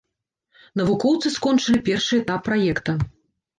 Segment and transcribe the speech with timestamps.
[0.81, 2.99] Навукоўцы скончылі першы этап праекта.